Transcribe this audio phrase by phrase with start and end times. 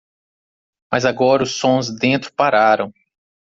[0.91, 2.91] Mas agora os sons dentro pararam.